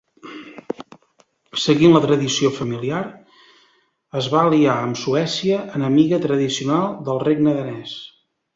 [1.63, 3.03] Seguint la tradició familiar,
[4.23, 7.97] es va aliar amb Suècia, enemiga tradicional del regne danès.